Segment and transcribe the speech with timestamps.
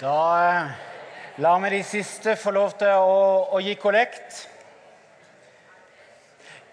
[0.00, 0.20] Da
[0.50, 0.70] eh,
[1.38, 3.18] lar vi de siste få lov til å,
[3.54, 4.40] å gi kollekt.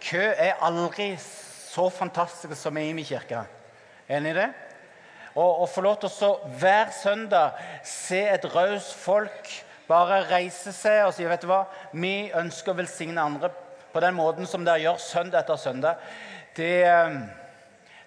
[0.01, 3.43] Kø er aldri så fantastisk som i min kirke.
[4.09, 4.47] Enig i det?
[5.35, 6.31] Og, å få lov til å
[6.63, 9.53] hver søndag se et raust folk
[9.85, 13.51] bare reise seg og si vet du hva, vi ønsker å velsigne andre
[13.93, 16.01] på den måten som dere gjør søndag etter søndag.
[16.57, 17.21] Det, eh,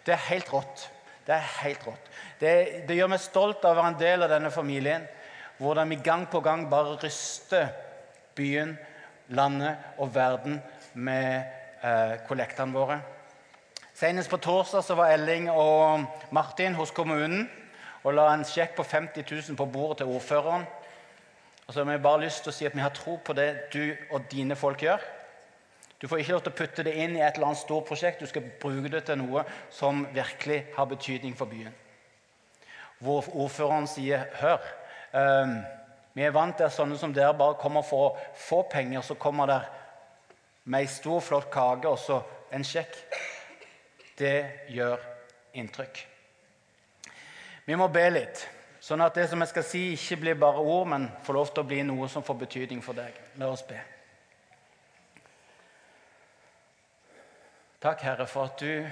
[0.03, 0.89] det er helt rått.
[1.25, 2.11] Det er helt rått.
[2.41, 2.53] Det,
[2.89, 5.07] det, gjør meg stolt av å være en del av denne familien.
[5.57, 7.71] Hvordan vi gang på gang bare ryster
[8.37, 8.75] byen,
[9.33, 10.59] landet og verden
[10.95, 11.45] med
[11.81, 12.99] eh, kollektene våre.
[13.95, 17.47] Senest på torsdag så var Elling og Martin hos kommunen
[18.05, 20.67] og la en sjekk på 50 000 på bordet til ordføreren.
[21.65, 23.71] Og så har vi bare lyst til å si at vi har tro på det
[23.73, 25.01] du og dine folk gjør.
[26.05, 28.21] Du får ikke lov til å putte det inn i et eller annet stort prosjekt.
[28.21, 29.41] Du skal bruke det til noe
[29.73, 31.73] som virkelig har betydning for byen.
[33.01, 34.67] Hvor ordføreren sier Hør,
[35.17, 35.55] um,
[36.13, 39.01] vi er vant til at sånne som dere bare kommer for å få penger.
[39.01, 39.65] Så kommer der
[40.69, 42.21] med ei stor, flott kake og så
[42.53, 43.01] en sjekk.
[44.21, 44.37] Det
[44.77, 45.01] gjør
[45.57, 46.05] inntrykk.
[47.65, 48.45] Vi må be litt,
[48.85, 51.65] sånn at det som jeg skal si, ikke blir bare ord, men får lov til
[51.65, 53.17] å bli noe som får betydning for deg.
[53.41, 53.81] La oss be.
[57.85, 58.91] Takk, Herre, for at du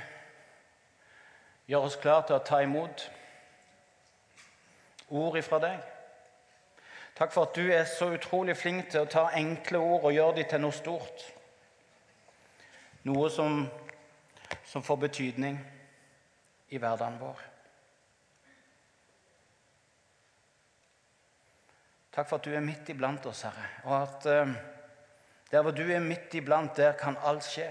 [1.64, 3.06] gjør oss klar til å ta imot
[5.16, 5.78] ord ifra deg.
[7.16, 10.34] Takk for at du er så utrolig flink til å ta enkle ord og gjøre
[10.42, 11.24] dem til noe stort.
[13.08, 13.62] Noe som,
[14.68, 15.56] som får betydning
[16.68, 17.40] i hverdagen vår.
[22.12, 24.52] Takk for at du er midt iblant oss, Herre, og at uh,
[25.48, 27.70] der hvor du er midt iblant, der kan alt skje.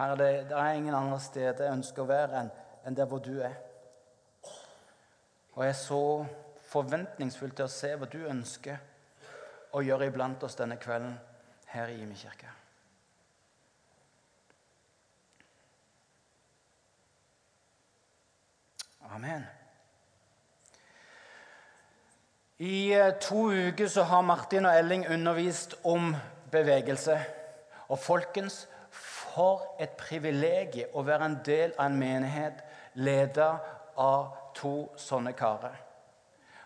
[0.00, 2.46] Herre, det, det, er ingen andre steder jeg ønsker å være enn,
[2.88, 3.58] enn der hvor du er.
[5.52, 6.04] Og jeg er så
[6.70, 8.78] forventningsfull til å se hva du ønsker
[9.76, 11.18] å gjøre iblant oss denne kvelden
[11.74, 12.48] her i Imi kirke.
[19.10, 19.44] Amen.
[22.56, 26.14] I eh, to uker så har Martin og Elling undervist om
[26.52, 27.20] bevegelse.
[27.92, 28.62] Og folkens,
[29.30, 32.64] for et privilegium å være en del av en menighet
[33.00, 33.52] ledet
[34.00, 35.76] av to sånne karer.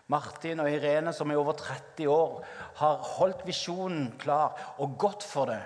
[0.07, 2.43] Martin og Irene, som i over 30 år
[2.81, 5.63] har holdt visjonen klar og gått for det.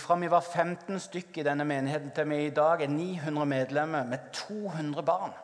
[0.00, 4.06] Fra vi var 15 stykker i denne menigheten til vi i dag er 900 medlemmer
[4.08, 5.34] med 200 barn,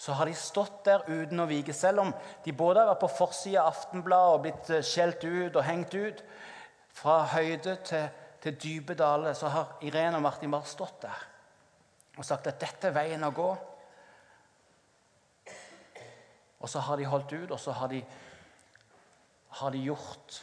[0.00, 1.74] så har de stått der uten å vike.
[1.76, 2.12] Selv om
[2.44, 6.22] de både har vært på forsida av Aftenbladet og blitt skjelt ut og hengt ut,
[7.00, 8.08] fra høyde til,
[8.42, 11.26] til dype daler så har Irene og Martin bare stått der
[12.18, 13.48] og sagt at dette er veien å gå.
[16.60, 18.00] Og så har de holdt ut, og så har de,
[19.60, 20.40] har de gjort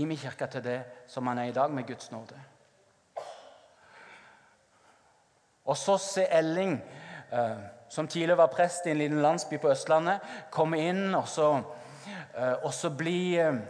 [0.00, 0.78] Imi kirke til det
[1.10, 2.38] som han er i dag, med Guds nåde.
[5.66, 6.78] Og så ser Elling,
[7.32, 7.58] eh,
[7.90, 10.24] som tidligere var prest i en liten landsby på Østlandet,
[10.54, 11.50] komme inn og så,
[12.32, 13.60] eh, og så bli eh,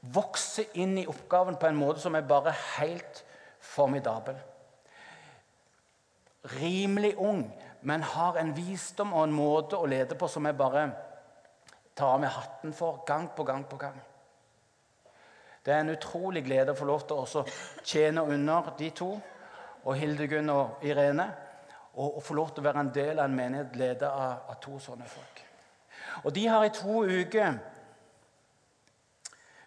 [0.00, 3.24] vokser inn i oppgaven på en måte som er bare helt
[3.60, 4.38] formidabel.
[6.56, 7.44] Rimelig ung,
[7.82, 10.86] men har en visdom og en måte å lede på som jeg bare
[11.96, 13.98] tar av meg hatten for gang på gang på gang.
[15.64, 17.44] Det er en utrolig glede å få lov til å
[17.84, 19.10] tjene under de to,
[19.84, 21.28] og Hildegunn og Irene,
[21.94, 24.56] og, og få lov til å være en del av en menighet ledet av, av
[24.62, 25.42] to sånne folk.
[26.24, 27.58] Og De har i to uker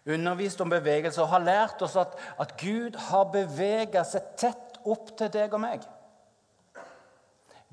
[0.06, 5.14] undervist om bevegelse og har lært oss at, at Gud har beveget seg tett opp
[5.16, 5.84] til deg og meg.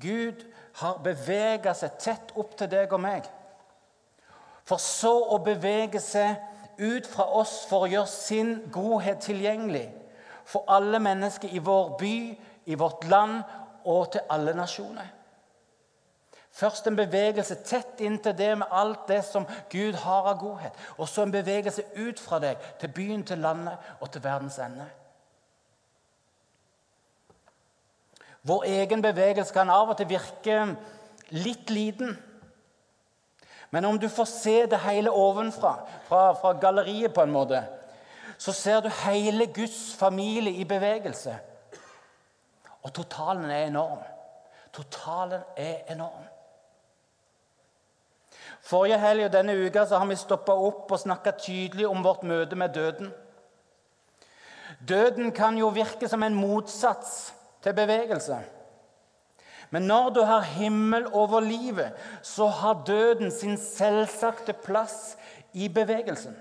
[0.02, 0.44] Gud
[0.80, 3.28] har beveget seg tett opp til deg og meg.
[4.64, 6.38] For så å bevege seg
[6.80, 9.90] ut fra oss for å gjøre sin godhet tilgjengelig
[10.48, 12.14] for alle mennesker i vår by,
[12.66, 13.42] i vårt land
[13.84, 15.10] og til alle nasjoner.
[16.52, 20.74] Først en bevegelse tett inntil det med alt det som Gud har av godhet.
[20.98, 24.84] Og så en bevegelse ut fra deg til byen, til landet og til verdens ende.
[28.42, 30.58] Vår egen bevegelse kan av og til virke
[31.32, 32.18] litt liten.
[33.70, 35.76] Men om du får se det hele ovenfra,
[36.08, 37.62] fra, fra galleriet på en måte,
[38.36, 41.38] så ser du hele Guds familie i bevegelse.
[42.82, 44.02] Og totalen er enorm.
[44.72, 46.31] Totalen er enorm.
[48.62, 52.56] Forrige helg og denne uka har vi stoppa opp og snakka tydelig om vårt møte
[52.56, 53.10] med døden.
[54.88, 57.32] Døden kan jo virke som en motsats
[57.62, 58.38] til bevegelse.
[59.70, 61.92] Men når du har himmel over livet,
[62.22, 65.16] så har døden sin selvsagte plass
[65.52, 66.36] i bevegelsen.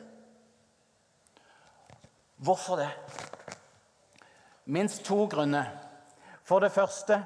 [2.37, 2.89] Hvorfor det?
[4.65, 5.65] Minst to grunner.
[6.43, 7.23] For det første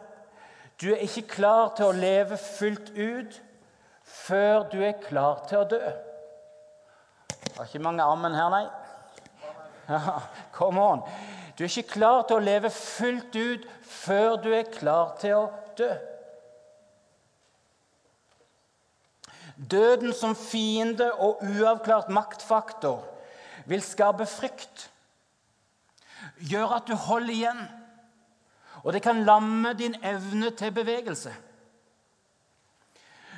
[0.81, 3.41] du er ikke klar til å leve fullt ut
[4.05, 5.81] før du er klar til å dø.
[7.29, 8.65] Det var ikke mange armen her, nei.
[9.89, 10.19] Ja,
[10.55, 11.03] come on.
[11.55, 15.45] Du er ikke klar til å leve fullt ut før du er klar til å
[15.77, 15.91] dø.
[19.55, 23.05] Døden som fiende og uavklart maktfaktor
[23.69, 24.89] vil skape frykt.
[26.43, 27.61] Gjør at du holder igjen.
[28.83, 31.31] Og det kan lamme din evne til bevegelse.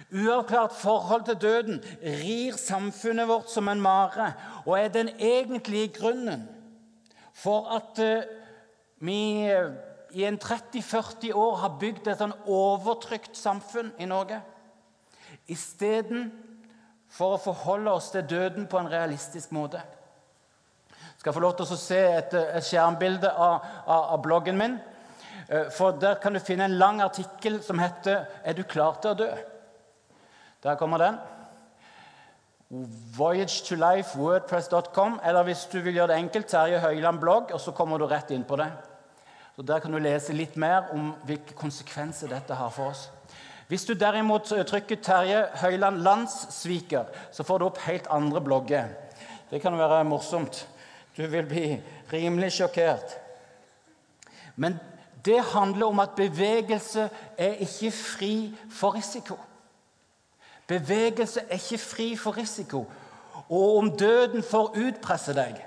[0.08, 4.32] Uavklart forhold til døden rir samfunnet vårt som en mare
[4.66, 6.46] og er den egentlige grunnen
[7.36, 8.24] for at eh,
[9.04, 9.18] vi
[9.52, 9.74] eh,
[10.16, 14.40] i en 30-40 år har bygd et sånn overtrykt samfunn i Norge
[15.52, 19.84] istedenfor å forholde oss til døden på en realistisk måte.
[20.88, 24.80] Jeg skal få lov til å se et, et skjermbilde av, av, av, bloggen min.
[25.50, 29.12] Eh, for Der kan du finne en lang artikkel som heter 'Er du klar til
[29.12, 29.57] å dø?'
[30.68, 31.18] Der kommer den.
[33.18, 35.20] Voyage to life, wordpress.com.
[35.26, 38.34] Eller hvis du vil gjøre det enkelt, Terje Høiland blogg, og så kommer du rett
[38.36, 38.68] inn på det.
[39.56, 43.08] Så Der kan du lese litt mer om hvilke konsekvenser dette har for oss.
[43.68, 48.92] Hvis du derimot trykker Terje Høiland landssviker, så får du opp helt andre blogger.
[49.50, 50.68] Det kan være morsomt.
[51.18, 51.82] Du vil bli
[52.14, 53.16] rimelig sjokkert.
[54.56, 54.80] Men
[55.26, 58.34] det handler om at bevegelse er ikke fri
[58.72, 59.40] for risiko.
[60.68, 62.86] Bevegelse er ikke fri for risiko.
[63.50, 65.62] Og om døden får utpresse deg,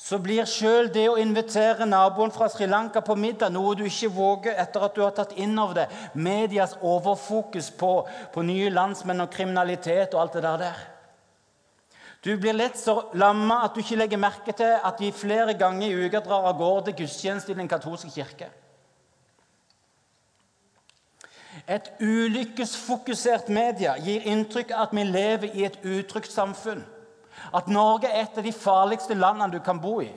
[0.00, 4.08] så blir sjøl det å invitere naboen fra Sri Lanka på middag noe du ikke
[4.14, 7.90] våger etter at du har tatt inn over deg medias overfokus på,
[8.32, 10.80] på nye landsmenn og kriminalitet og alt det der.
[12.24, 15.88] Du blir lett så lamma at du ikke legger merke til at de flere ganger
[15.88, 18.48] i uka drar av gårde til gudstjeneste i den katolske kirke.
[21.68, 26.82] Et ulykkesfokusert media gir inntrykk av at vi lever i et utrygt samfunn.
[27.54, 30.10] At Norge er et av de farligste landene du kan bo i.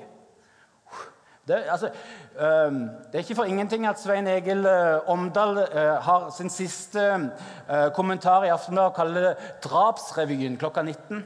[1.47, 1.89] Det, altså,
[2.33, 7.89] det, er ikke for ingenting at Svein Egil uh, Omdal uh, har sin siste uh,
[7.95, 9.33] kommentar i Aftenbladet og kaller det
[9.65, 11.25] 'Drapsrevyen' klokka 19.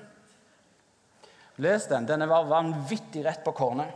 [1.57, 2.07] Les den.
[2.07, 3.93] Den var vanvittig rett på kornet.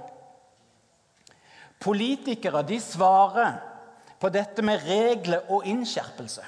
[1.81, 3.57] Politikere de svarer
[4.21, 6.44] på dette med regler og innskjerpelse.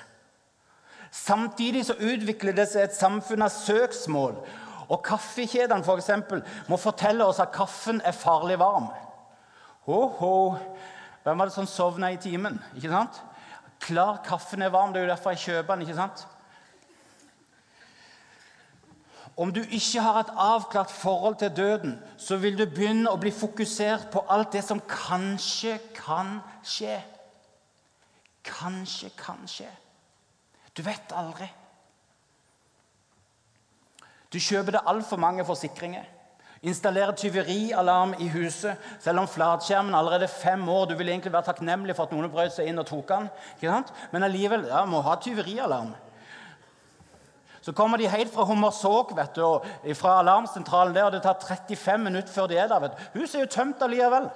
[1.13, 4.37] Samtidig så utvikler det seg et samfunn av søksmål
[4.89, 8.89] og kaffekjedene for eksempel, må fortelle oss at kaffen er farlig varm.
[9.87, 10.33] Ho, ho.
[11.23, 12.59] Hvem var det som sovna i timen?
[12.75, 13.21] Ikke sant?
[13.83, 14.93] Klar kaffen er varm.
[14.93, 15.85] Det er jo derfor jeg kjøper den.
[15.87, 16.25] ikke sant?
[19.37, 23.31] Om du ikke har et avklart forhold til døden, så vil du begynne å bli
[23.33, 26.99] fokusert på alt det som kanskje kan skje.
[28.43, 29.69] Kanskje kanskje.
[30.77, 31.47] Du vet aldri.
[34.33, 36.05] Du kjøper deg altfor mange forsikringer.
[36.63, 40.85] Installerer tyverialarm i huset, selv om flatskjermen allerede er fem år.
[40.89, 43.27] Du vil egentlig være takknemlig for at noen brøt seg inn og tok den.
[44.13, 45.91] Men allikevel ja, må ha tyverialarm.
[47.63, 51.39] Så kommer de helt fra Hummersåk vet du, og fra alarmsentralen der, og det tar
[51.39, 52.79] 35 minutter før de er der.
[52.79, 53.19] vet du.
[53.19, 54.31] Huset er jo tømt allikevel.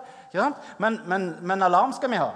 [0.77, 2.29] Men, men, men alarm skal vi ha.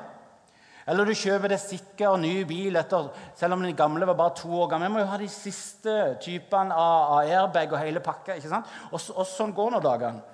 [0.92, 3.08] Eller du kjøper deg sikker ny bil etter,
[3.40, 4.90] selv om den gamle var bare to år gammel.
[4.90, 5.94] Vi må jo ha de siste
[6.24, 8.36] typene av, airbag og hele pakka.
[8.36, 8.68] ikke sant?
[8.92, 10.26] Og, og sånn går nå dagene.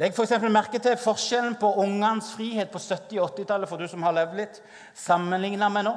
[0.00, 4.02] Legg for merke til forskjellen på ungenes frihet på 70- og 80-tallet for du som
[4.02, 4.62] har levd litt,
[4.96, 5.94] sammenligna med nå.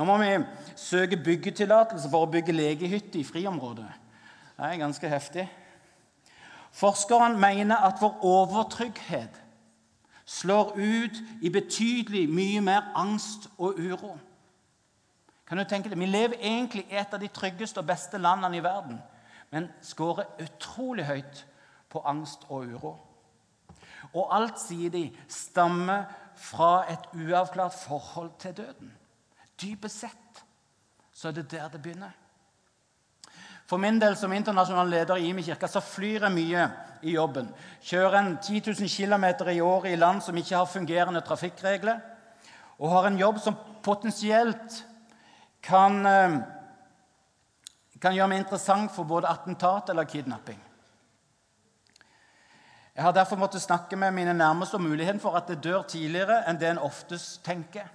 [0.00, 0.32] Nå må vi
[0.80, 3.90] søke byggetillatelse for å bygge legehytte i friområdet.
[4.56, 5.46] Det er ganske heftig.
[6.72, 9.41] Forskeren mener at vår overtrygghet
[10.24, 14.16] slår ut i betydelig mye mer angst og uro.
[15.46, 15.98] Kan du tenke deg?
[15.98, 19.00] Vi lever egentlig i et av de tryggeste og beste landene i verden,
[19.50, 21.42] men skårer utrolig høyt
[21.92, 22.94] på angst og uro.
[24.12, 28.92] Og alt, sier de, stammer fra et uavklart forhold til døden.
[29.60, 30.42] Dypest sett
[31.12, 32.16] så er det der det begynner.
[33.72, 36.64] For min del som internasjonal leder i Imi kirke så flyr jeg mye
[37.08, 37.46] i jobben.
[37.80, 42.02] Kjører en 10 000 km i året i land som ikke har fungerende trafikkregler.
[42.76, 44.76] Og har en jobb som potensielt
[45.64, 46.36] kan, eh,
[47.96, 50.60] kan gjøre meg interessant for både attentat eller kidnapping.
[52.94, 56.42] Jeg har derfor måttet snakke med mine nærmeste om muligheten for at det dør tidligere
[56.46, 57.88] enn det en oftest tenker.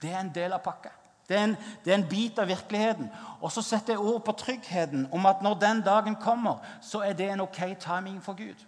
[0.00, 0.97] Det er en del av pakka.
[1.28, 3.10] Det er, en, det er en bit av virkeligheten.
[3.40, 7.12] Og så setter jeg ord på tryggheten om at når den dagen kommer, så er
[7.12, 8.64] det en ok timing for Gud.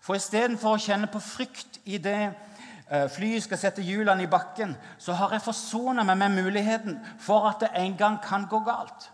[0.00, 4.76] For istedenfor å kjenne på frykt i det eh, flyet skal sette hjulene i bakken,
[4.98, 9.10] så har jeg forsona meg med muligheten for at det en gang kan gå galt.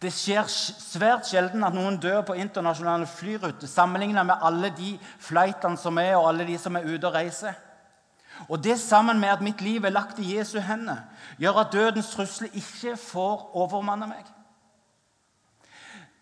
[0.00, 5.76] Det skjer svært sjelden at noen dør på internasjonale flyruter sammenlignet med alle de flightene
[5.76, 7.58] som er, og alle de som er ute og reiser.
[8.48, 10.96] Og Det sammen med at mitt liv er lagt i Jesu hender,
[11.38, 14.24] gjør at dødens trusler ikke får overmanne meg.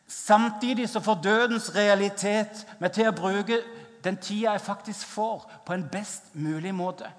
[0.08, 3.60] Samtidig så får dødens realitet meg til å bruke
[4.04, 7.10] den tida jeg faktisk får, på en best mulig måte.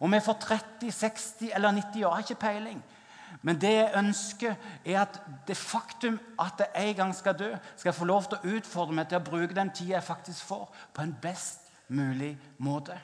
[0.00, 2.84] Om jeg får 30, 60 eller 90 år, har ikke peiling.
[3.42, 7.92] Men det jeg ønsker, er at det faktum at jeg en gang skal dø, skal
[7.92, 11.02] få lov til å utfordre meg til å bruke den tida jeg faktisk får, på
[11.02, 12.98] en best mulig måte.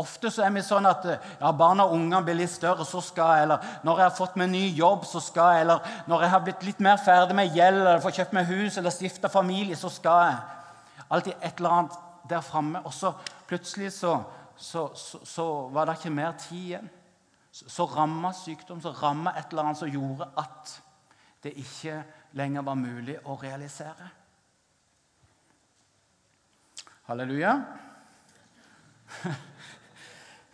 [0.00, 3.34] Ofte så er vi sånn at ja, barna og ungene blir litt større, så skal
[3.36, 3.46] jeg.
[3.46, 5.66] Eller når jeg har fått meg ny jobb, så skal jeg.
[5.66, 8.78] Eller når jeg har blitt litt mer ferdig med gjeld, eller får kjøpt meg hus
[8.80, 10.38] eller stifta familie, så skal jeg.
[11.10, 11.98] Alltid et eller annet
[12.30, 12.84] der framme.
[12.86, 13.12] Og så
[13.50, 14.16] plutselig så,
[14.56, 16.96] så, så, så var det ikke mer tid igjen
[17.50, 20.82] så ramma sykdom, så ramma et eller annet som gjorde at
[21.42, 22.02] det ikke
[22.38, 24.10] lenger var mulig å realisere.
[27.08, 27.56] Halleluja.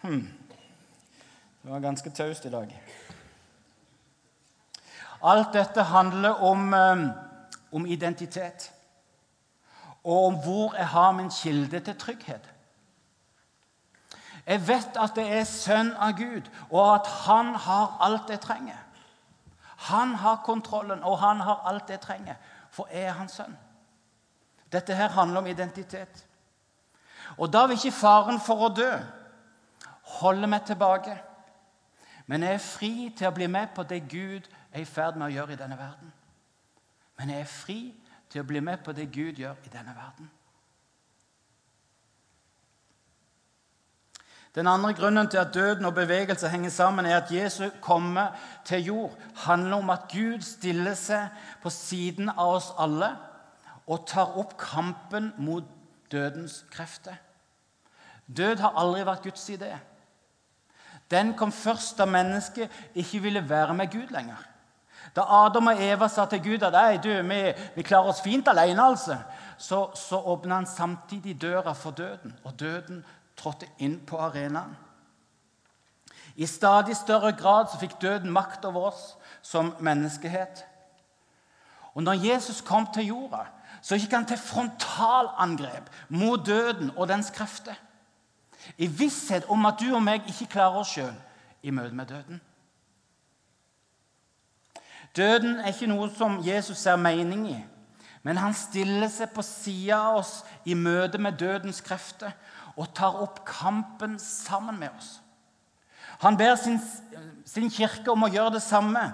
[0.00, 0.28] Hmm.
[1.62, 2.82] Det var ganske taust i dag.
[5.22, 7.08] Alt dette handler om, eh,
[7.72, 8.72] om identitet
[10.04, 12.52] og om hvor jeg har min kilde til trygghet.
[14.46, 18.78] Jeg vet at jeg er sønn av Gud, og at han har alt jeg trenger.
[19.76, 22.34] Han har kontrollen, og han har alt jeg trenger,
[22.70, 23.56] for jeg er hans sønn.
[24.72, 26.24] Dette her handler om identitet.
[27.38, 28.92] Og da vil ikke faren for å dø
[30.20, 31.16] holde meg tilbake.
[32.26, 35.28] Men jeg er fri til å bli med på det Gud er i ferd med
[35.28, 36.12] å gjøre i denne verden.
[37.18, 37.80] Men jeg er fri
[38.30, 40.30] til å bli med på det Gud gjør i denne verden.
[44.56, 48.26] Den andre grunnen til at døden og bevegelse henger sammen, er at Jesus kommer
[48.64, 49.12] til jord.
[49.34, 51.28] handler om at Gud stiller seg
[51.62, 53.10] på siden av oss alle
[53.86, 55.64] og tar opp kampen mot
[56.10, 57.14] dødens krefter.
[58.36, 59.76] Død har aldri vært Guds idé.
[61.10, 64.42] Den kom først da mennesket ikke ville være med Gud lenger.
[65.16, 68.82] Da Adam og Eva sa til Gud at du, vi, vi, klarer oss fint alene,
[68.82, 69.16] altså,
[69.58, 72.34] så, så åpna han samtidig døra for døden.
[72.44, 73.04] Og døden
[73.36, 74.76] trådte inn på arenaen.
[76.36, 80.66] I stadig større grad så fikk døden makt over oss som menneskehet.
[81.94, 83.46] Og når Jesus kom til jorda,
[83.80, 87.78] så gikk han til frontalangrep mot døden og dens krefter.
[88.78, 91.14] I visshet om at du og meg ikke klarer oss sjøl
[91.62, 92.40] i møte med døden.
[95.16, 97.60] Døden er ikke noe som Jesus ser mening i,
[98.26, 100.32] men han stiller seg på sida av oss
[100.66, 102.34] i møte med dødens krefter
[102.76, 105.20] og tar opp kampen sammen med oss.
[106.20, 106.80] Han ber sin,
[107.44, 109.04] sin, kirke om å gjøre det samme,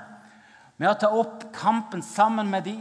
[0.79, 2.77] med å ta opp kampen sammen med de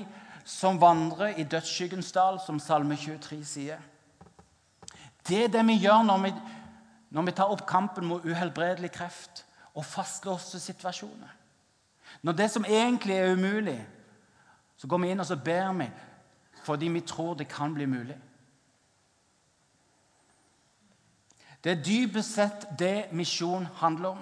[0.46, 3.82] som vandrer i dødsskyggens dal, som Salme 23 sier.
[5.28, 6.32] Det er det vi gjør når vi,
[7.12, 9.44] når vi tar opp kampen mot uhelbredelig kreft
[9.76, 11.38] og fastlåste situasjoner.
[12.22, 13.80] Når det som egentlig er umulig,
[14.78, 15.90] så går vi inn og så ber vi
[16.62, 18.18] fordi vi tror det kan bli mulig.
[21.64, 24.22] Det er dypest sett det misjon handler om.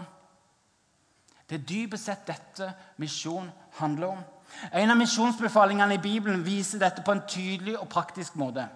[1.50, 4.24] Det er dypest sett dette misjon handler om.
[4.74, 8.68] En av misjonsbefalingene i Bibelen viser dette på en tydelig og praktisk måte.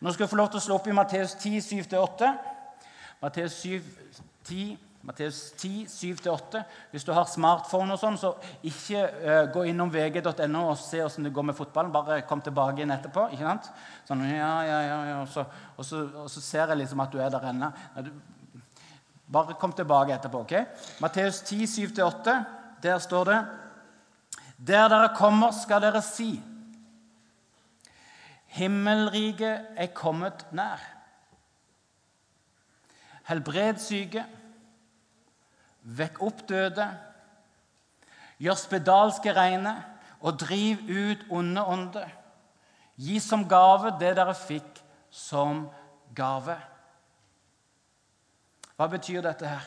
[0.00, 2.30] Nå skal jeg få lov til å slå opp i Matteus 10, 7-8.
[3.22, 3.82] Matteus 7,
[4.44, 6.62] 10, Matteus 10, 7-8.
[6.90, 8.32] Hvis du har smartphone, og sånn, så
[8.66, 11.94] ikke uh, gå innom vg.no og se hvordan det går med fotballen.
[11.94, 13.28] Bare kom tilbake inn etterpå.
[13.34, 13.70] ikke sant?
[14.08, 15.16] Sånn, ja, ja, ja, ja.
[15.22, 17.72] Og, så, og, så, og, så, ser jeg liksom at du er der ennå.
[19.32, 20.44] Bare kom tilbake etterpå.
[20.46, 20.54] ok?
[21.02, 22.38] Matteus 10, 7-8.
[22.82, 23.42] Der står det
[24.58, 26.32] Der dere kommer, skal dere si
[28.52, 30.82] Himmelriket er kommet nær.
[33.28, 34.24] Helbred syke
[35.82, 36.84] Vekk opp døde,
[38.38, 39.72] gjør spedalske reine
[40.22, 42.12] og driv ut onde ånder.
[42.94, 44.78] Gi som gave det dere fikk
[45.10, 45.64] som
[46.14, 46.54] gave.
[48.78, 49.66] Hva betyr dette her?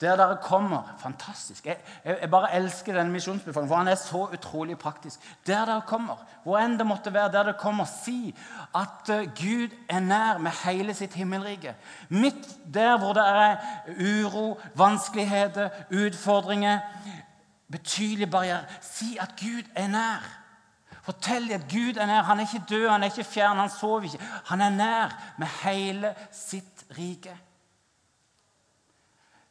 [0.00, 1.66] Der dere kommer Fantastisk.
[1.66, 5.20] Jeg, jeg, jeg bare elsker denne misjonsbefolkningen, for han er så utrolig praktisk.
[5.46, 8.34] Der dere kommer, hvor enn det måtte være, der dere kommer, si
[8.76, 11.74] at uh, Gud er nær med hele sitt himmelrike.
[12.08, 13.56] Midt der hvor det er
[13.88, 16.78] uro, vanskeligheter, utfordringer,
[17.72, 18.68] betydelige barrierer.
[18.80, 20.28] Si at Gud er nær.
[21.02, 22.22] Fortell at Gud er nær.
[22.22, 24.20] Han er ikke død, han er ikke fjern, han sover ikke.
[24.44, 27.45] Han er nær med hele sitt rike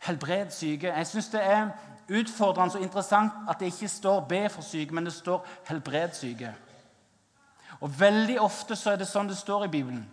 [0.05, 0.87] helbred syke.
[0.87, 1.69] Jeg syns det er
[2.09, 6.53] utfordrende og interessant at det ikke står 'be for syke', men det står 'helbred syke'.
[7.79, 10.09] Og Veldig ofte så er det sånn det står i Bibelen.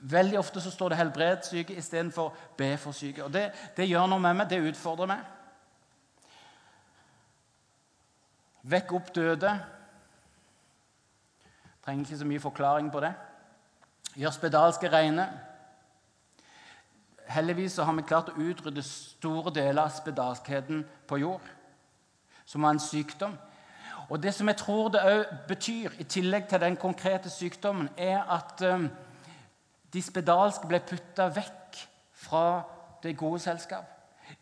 [0.00, 3.22] Veldig ofte så står det 'helbred syke' istedenfor 'be for syke'.
[3.22, 4.50] Og det, det gjør noe med meg.
[4.50, 5.20] Det utfordrer meg.
[8.62, 9.60] Vekk opp døde.
[11.84, 13.14] Trenger ikke så mye forklaring på det.
[14.16, 15.40] Gjør spedalske reine.
[17.28, 21.48] Heldigvis har vi klart å utrydde store deler av spedalskheten på jord,
[22.46, 23.34] som var en sykdom.
[24.08, 28.22] Og Det som jeg tror det òg betyr, i tillegg til den konkrete sykdommen, er
[28.22, 28.88] at um,
[29.92, 31.80] de spedalske ble putta vekk
[32.14, 32.62] fra
[33.02, 33.90] det gode selskap.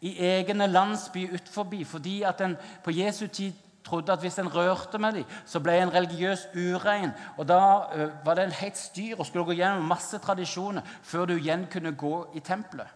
[0.00, 3.53] I egne landsbyer utenfor, fordi at en på Jesu tid
[3.85, 7.12] trodde at hvis en rørte med dem, så ble en religiøs urein.
[7.37, 7.61] Og Da
[7.95, 11.67] uh, var det en helt styr og skulle gå gjennom masse tradisjoner før du igjen
[11.73, 12.88] kunne gå i tempelet.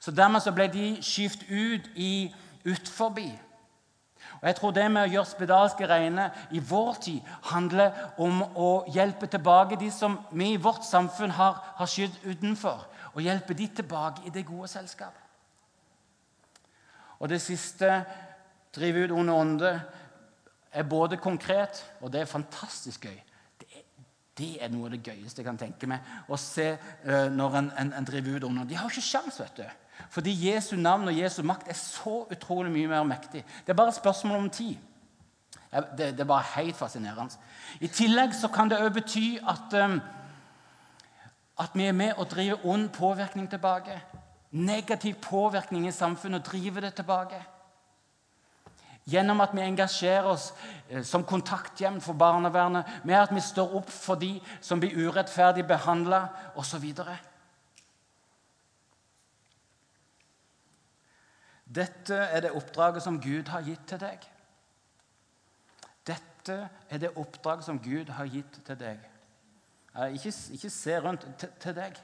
[0.00, 2.34] Så Dermed så ble de skyvd ut i
[2.66, 3.38] utforbi.
[4.40, 8.84] Og Jeg tror det med å gjøre spedalske reine i vår tid handler om å
[8.92, 13.68] hjelpe tilbake de som vi i vårt samfunn har, har skydd utenfor, og hjelpe de
[13.68, 15.22] tilbake i det gode selskapet.
[17.18, 18.04] Og det siste
[18.76, 19.80] drive ut onde ånder,
[20.76, 23.16] er både konkret, og det er fantastisk gøy.
[24.36, 26.04] Det er, noe av det gøyeste jeg kan tenke meg.
[26.28, 28.66] Å se uh, når en, en, en, driver ut ånder.
[28.68, 30.02] De har ikke sjans, vet du.
[30.12, 33.40] Fordi Jesu navn og Jesu makt er så utrolig mye mer mektig.
[33.64, 34.76] Det er bare et spørsmål om tid.
[35.96, 37.40] Det, det er bare helt fascinerende.
[37.80, 39.96] I tillegg så kan det òg bety at, um,
[41.64, 43.96] at vi er med og driver ond påvirkning tilbake.
[44.52, 47.40] Negativ påvirkning i samfunnet og driver det tilbake.
[49.06, 50.48] Gjennom at vi engasjerer oss
[50.88, 55.62] eh, som kontakthjem for barnevernet, med at vi står opp for de som blir urettferdig
[55.68, 56.24] behandla,
[56.58, 56.88] osv.
[61.66, 64.26] Dette er det oppdraget som Gud har gitt til deg.
[66.06, 66.58] Dette
[66.90, 68.98] er det oppdraget som Gud har gitt til deg.
[70.14, 71.96] Ikke, ikke se rundt til, deg.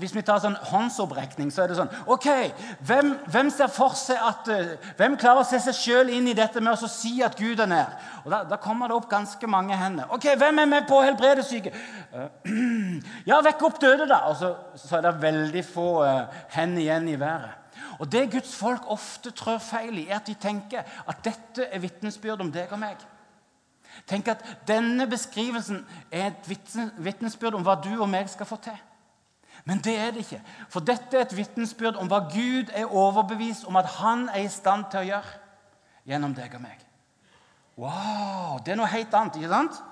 [0.00, 2.26] Hvis vi tar sånn håndsopprekning, så er det sånn Ok,
[2.86, 6.90] hvem, hvem at, uh, hvem klarer å se seg sjøl inn i dette med å
[6.90, 7.92] si at Gud er nær?
[8.24, 10.08] Og da, da, kommer det opp ganske mange hender.
[10.10, 11.74] Ok, Hvem er med på å helbrede syke?
[12.14, 12.30] Uh,
[13.30, 14.22] ja, vekk opp døde, da.
[14.30, 17.62] Og så, så er det veldig få uh, hender igjen i været.
[18.00, 21.82] Og Det Guds folk ofte trør feil i, er at de tenker at dette er
[21.84, 23.00] vitnesbyrd om deg og meg.
[24.08, 26.50] Tenk at Denne beskrivelsen er et
[26.98, 28.76] vitnesbyrd om hva du og meg skal få til.
[29.66, 30.40] Men det er det ikke.
[30.70, 34.52] For dette er et vitnesbyrd om hva Gud er overbevist om at han er i
[34.52, 35.40] stand til å gjøre
[36.06, 36.84] gjennom deg og meg.
[37.76, 38.60] Wow!
[38.62, 39.82] Det er noe helt annet, ikke sant?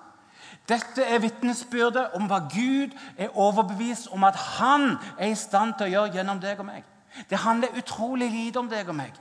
[0.71, 5.89] Dette er vitnesbyrdet om hva Gud er overbevist om at han er i stand til
[5.89, 6.87] å gjøre gjennom deg og meg.
[7.31, 9.19] Det handler utrolig lite om deg og meg.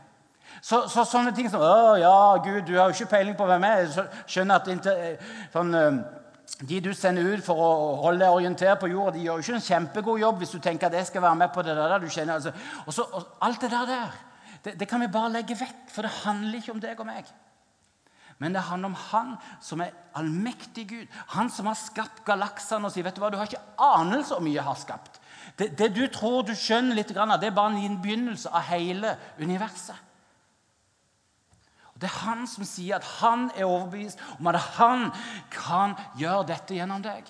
[0.62, 3.64] Så, så sånne ting som 'Å ja, Gud, du har jo ikke peiling på hvem
[3.64, 5.18] jeg er.' skjønner at det,
[5.52, 5.74] sånn,
[6.64, 7.70] de du sender ut for å
[8.04, 10.88] holde deg orientert på jorda, de gjør jo ikke en kjempegod jobb hvis du tenker
[10.88, 11.96] at jeg skal være med på det der.
[12.00, 12.36] du kjenner.
[12.36, 12.54] Altså.
[12.86, 14.14] Og så, og alt det der, der
[14.64, 17.32] det, det, kan vi bare legge vekk, for det handler ikke om deg og meg.
[18.40, 21.20] Men det handler om Han som er allmektig Gud.
[21.36, 24.44] Han som har skapt galaksene og sier vet du hva, du har ikke anelse om
[24.44, 25.20] mye jeg har skapt.
[25.58, 29.96] Det, det, du tror du skjønner litt, det er bare en begynnelse av hele universet.
[32.04, 35.06] Det er han som sier at han er overbevist om at han
[35.54, 37.30] kan gjøre dette gjennom deg.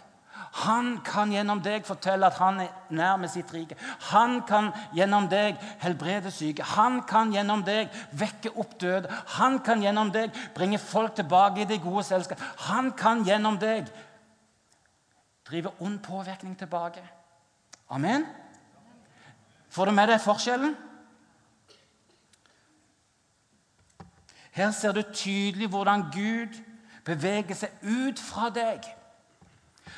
[0.64, 3.78] Han kan gjennom deg fortelle at han er nær med sitt rike.
[4.12, 6.66] Han kan gjennom deg helbrede syke.
[6.76, 9.10] Han kan gjennom deg vekke opp døde.
[9.38, 12.42] Han kan gjennom deg bringe folk tilbake i det gode selskap.
[12.70, 13.90] Han kan gjennom deg
[15.50, 17.02] drive ond påvirkning tilbake.
[17.94, 18.26] Amen.
[19.74, 20.74] Får du med deg forskjellen?
[24.54, 26.60] Her ser du tydelig hvordan Gud
[27.06, 28.86] beveger seg ut fra deg.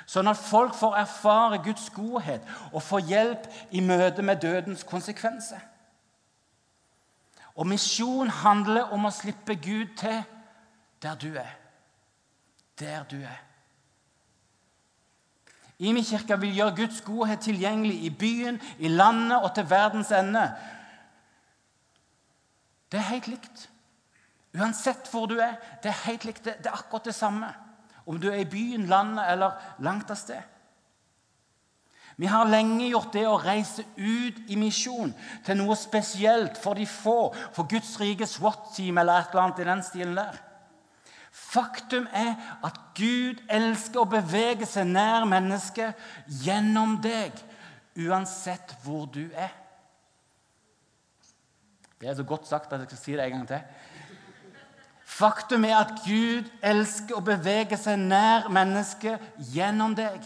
[0.08, 5.60] Sånn at folk får erfare Guds godhet og får hjelp i møte med dødens konsekvenser.
[7.56, 10.24] Og misjon handler om å slippe Gud til
[11.04, 11.52] der du er.
[12.80, 13.42] Der du er.
[15.80, 20.48] Imi kirka vil gjøre Guds godhet tilgjengelig i byen, i landet og til verdens ende.
[22.92, 23.70] Det er helt likt.
[24.56, 25.58] Uansett hvor du er.
[25.84, 26.46] Det er helt likt.
[26.46, 27.52] Det er akkurat det samme.
[28.06, 30.42] Om du er i byen, landet eller langt av sted.
[32.16, 35.12] Vi har lenge gjort det å reise ut i misjon
[35.44, 39.68] til noe spesielt for de få, for Guds rike SWAT-team eller et eller annet i
[39.68, 40.38] den stilen der.
[41.36, 46.00] Faktum er at Gud elsker å bevege seg nær mennesket
[46.46, 47.36] gjennom deg,
[48.00, 49.52] uansett hvor du er.
[52.00, 53.68] Det er så godt sagt at jeg skal si det en gang til.
[55.16, 59.22] Faktum er at Gud elsker å bevege seg nær mennesket
[59.54, 60.26] gjennom deg,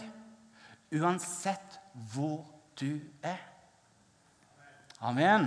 [0.98, 1.76] uansett
[2.10, 2.40] hvor
[2.80, 3.38] du er.
[5.00, 5.46] Amen.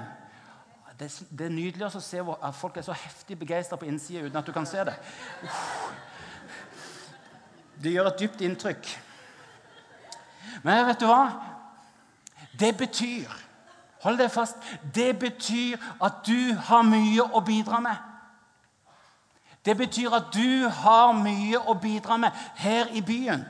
[1.00, 1.10] Det,
[1.44, 4.54] er nydelig å se at folk er så heftig begeistra på innsida uten at du
[4.56, 4.96] kan se det.
[7.84, 8.94] Det gjør et dypt inntrykk.
[10.64, 11.24] Men vet du hva?
[12.60, 13.42] Det betyr
[14.04, 14.58] Hold deg fast.
[14.96, 18.13] Det betyr at du har mye å bidra med.
[19.66, 23.46] Det betyr at du har mye å bidra med her i byen.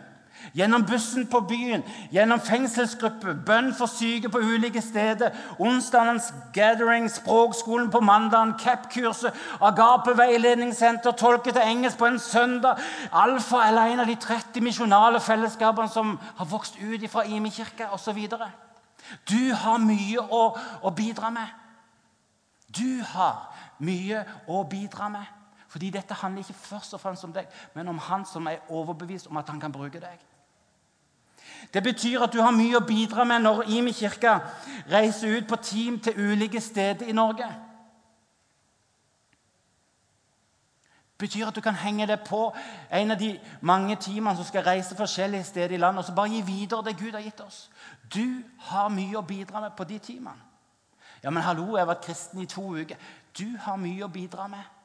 [0.53, 7.87] Gjennom bussen på byen, gjennom fengselsgruppe, bønn for syke på ulike steder, onsdagens gathering, språkskolen
[7.91, 14.11] på mandagen, CAP-kurset, Agape veiledningssenter, tolke til engelsk på en søndag, Alfa eller en av
[14.11, 18.19] de 30 misjonale fellesskapene som har vokst ut fra Imi kirke osv.
[19.29, 20.43] Du har mye å,
[20.83, 21.47] å bidra med.
[22.67, 23.47] Du har
[23.79, 25.42] mye å bidra med.
[25.73, 29.27] Fordi dette handler ikke først og fremst om deg, men om han som er overbevist
[29.27, 30.19] om at han kan bruke deg.
[31.73, 34.35] Det betyr at du har mye å bidra med når Imi kirke
[34.91, 37.47] reiser ut på team til ulike steder i Norge.
[41.17, 42.43] Det betyr at du kan henge deg på
[42.91, 43.31] en av de
[43.61, 46.97] mange teamene som skal reise forskjellige steder i landet, og så bare gi videre det
[46.99, 47.63] Gud har gitt oss.
[48.13, 50.51] Du har mye å bidra med på de teamene.
[51.23, 53.01] Ja, men hallo, jeg har vært kristen i to uker.
[53.33, 54.82] Du har mye å bidra med.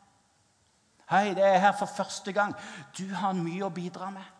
[1.09, 2.53] Hei, det er her for første gang.
[2.99, 4.35] Du har mye å bidra med.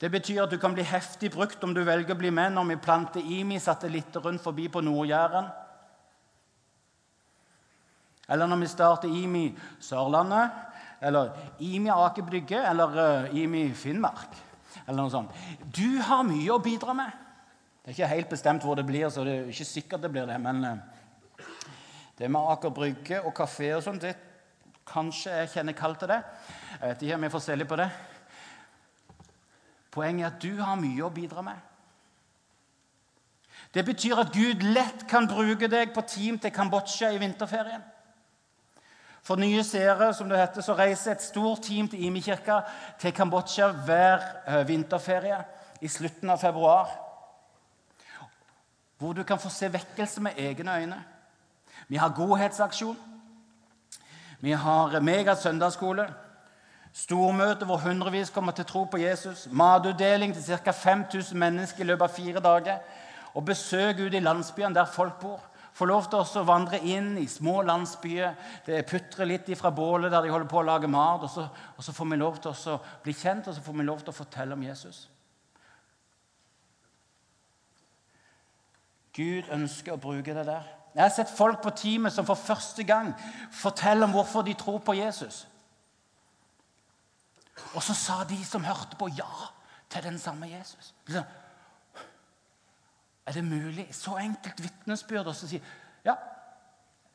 [0.00, 2.66] Det betyr at du kan bli heftig brukt om du velger å bli med når
[2.74, 5.48] vi planter IMI-satellitter rundt forbi på Nord-Jæren.
[8.28, 9.46] Eller når vi starter IMI
[9.80, 10.52] Sørlandet,
[11.04, 11.32] eller
[11.64, 14.36] IMI Aker Brygge, eller uh, IMI Finnmark.
[14.84, 15.32] Eller noe sånt.
[15.64, 17.20] Du har mye å bidra med.
[17.80, 20.28] Det er ikke helt bestemt hvor det blir, så det er ikke sikkert det blir
[20.28, 20.36] det.
[20.40, 20.93] Men uh,
[22.18, 24.14] det med Aker Brygge og kafé og sånt, det
[24.86, 26.20] kanskje jeg kjenner kaldt til det.
[26.80, 27.88] Jeg vet ikke om jeg får se på det.
[29.94, 31.56] Poenget er at du har mye å bidra med.
[33.74, 37.82] Det betyr at Gud lett kan bruke deg på team til Kambodsja i vinterferien.
[39.24, 42.60] For nye seere som det heter, så reiser et stort team til Imi-kirka
[43.00, 45.38] til Kambodsja hver eh, vinterferie
[45.80, 46.92] i slutten av februar.
[49.00, 51.00] Hvor du kan få se vekkelse med egne øyne.
[51.88, 52.96] Vi har godhetsaksjon.
[54.40, 56.08] Vi har mega søndagsskole.
[56.94, 59.48] Stormøte hvor hundrevis kommer til tro på Jesus.
[59.50, 60.70] Matutdeling til ca.
[60.70, 62.78] 5000 mennesker i løpet av fire dager.
[63.34, 65.40] Og besøk ute i landsbyene der folk bor.
[65.74, 68.36] Få lov til å vandre inn i små landsbyer.
[68.66, 71.24] Det putrer litt fra bålet der de holder på å lage mat.
[71.26, 74.04] Og og så får vi lov til å bli kjent og så får vi lov
[74.04, 75.08] til å fortelle om Jesus.
[79.14, 80.83] Gud ønsker å bruke det der.
[80.94, 83.10] Jeg har sett folk på teamet som for første gang
[83.50, 85.48] forteller om hvorfor de tror på Jesus.
[87.74, 89.50] Og så sa de som hørte på, ja
[89.90, 90.94] til den samme Jesus.
[93.26, 93.88] Er det mulig?
[93.94, 95.26] Så enkelt vitnesbyrd.
[95.26, 95.62] å si
[96.04, 96.14] ja,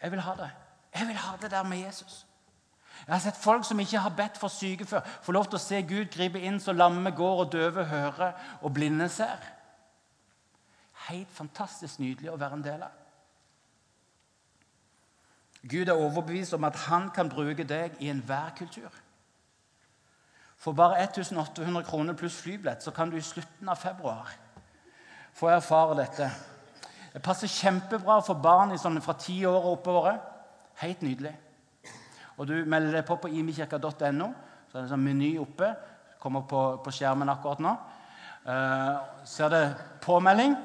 [0.02, 0.50] jeg vil ha det.
[0.96, 2.26] Jeg vil ha det der med Jesus.
[3.08, 5.64] Jeg har sett folk som ikke har bedt for syke før, få lov til å
[5.64, 9.40] se Gud gripe inn så lamme går og døve hører og blinde ser.
[11.08, 12.99] Helt fantastisk nydelig å være en del av.
[15.68, 18.94] Gud er overbevist om at han kan bruke deg i enhver kultur.
[20.60, 24.32] For bare 1800 kroner pluss flybillett så kan du i slutten av februar
[25.34, 26.30] få erfare dette.
[27.14, 30.18] Det passer kjempebra for barn fra ti år og oppover.
[30.76, 31.36] Helt nydelig.
[32.38, 34.34] Og Du melder deg på på imikirka.no.
[34.72, 35.74] Så er det en sånn meny oppe.
[36.20, 37.72] Kommer på, på skjermen akkurat nå.
[38.48, 39.64] Uh, ser det
[40.02, 40.56] påmelding?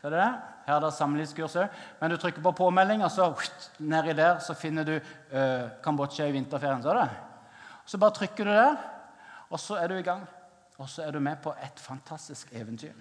[0.00, 0.32] Ser du det?
[0.66, 1.56] Her er det samlivskurs.
[2.00, 3.32] Men du trykker på påmelding, og så
[3.78, 6.82] nedi der så finner du uh, Kambodsja i vinterferien.
[6.82, 7.08] Så,
[7.86, 8.76] så bare trykker du der.
[9.50, 10.26] Og så er du i gang.
[10.78, 12.94] Og så er du med på et fantastisk eventyr.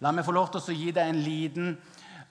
[0.00, 1.72] La meg få lov til å gi deg en liten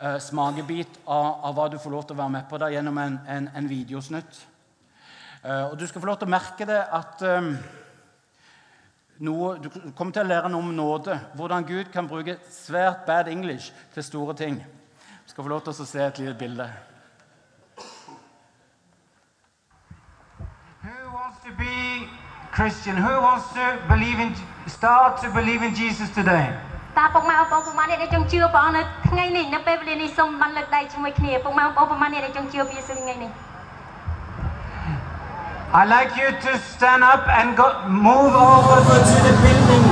[0.01, 2.99] uh, smakebit av, av, hva du får lov til å være med på der, gjennom
[3.01, 4.39] en, en, en videosnutt.
[5.43, 7.53] Uh, og du skal få lov til å merke det at um,
[9.18, 11.18] noe, Du kommer til å lære noe om nåde.
[11.34, 14.58] Hvordan Gud kan bruke svært bad English til store ting.
[15.24, 16.68] Du skal få lov til å se et lite bilde.
[20.82, 22.08] Who wants to be
[22.52, 22.96] Christian?
[22.96, 24.34] Who wants to believe in,
[24.66, 26.46] start to believe in Jesus today?
[26.98, 33.30] តើពុកម៉ែបងប្អូនប្រមាណអ្នកដែលចង់ជឿព្រះអង្គនៅថ្ងៃនេះនៅពេលវេលានេះសូមបានលើកដៃជាមួយគ្នាពុកម៉ែបងប្អូនប្រមាណអ្នកដែលចង់ជឿព្រះយេស៊ូវថ្ងៃនេះ
[35.78, 38.76] I'd like you to stand up and go, move over
[39.10, 39.84] to the building